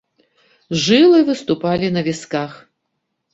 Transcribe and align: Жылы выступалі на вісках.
Жылы 0.83 1.19
выступалі 1.27 1.91
на 1.99 2.05
вісках. 2.09 2.57